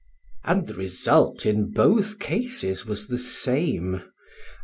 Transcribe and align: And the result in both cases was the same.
And 0.43 0.65
the 0.65 0.73
result 0.73 1.45
in 1.45 1.69
both 1.69 2.17
cases 2.17 2.87
was 2.87 3.05
the 3.05 3.19
same. 3.19 4.01